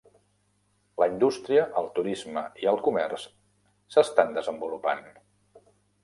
La 1.01 1.07
indústria, 1.09 1.65
el 1.81 1.89
turisme 1.99 2.41
i 2.63 2.69
el 2.71 2.79
comerç 2.87 3.25
s'estan 3.97 4.33
desenvolupant. 4.39 5.05